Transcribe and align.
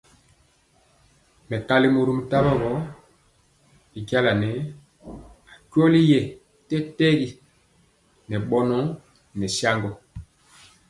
Mɛkali 1.49 1.87
mɔrom 1.95 2.19
tawo 2.29 2.51
gɔ, 2.63 2.71
y 3.95 3.99
jaŋa 4.07 4.33
nɛɛ 4.41 4.59
akweli 5.53 5.99
yeeya 6.11 6.19
tɛtɛgi 6.67 7.29
ŋɛ 8.29 8.37
bɔnɔ 8.49 8.77
nɛ 9.37 9.47
saŋgɔ. 9.57 9.89